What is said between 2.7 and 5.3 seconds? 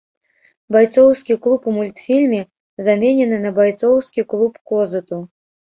заменены на байцоўскі клуб козыту.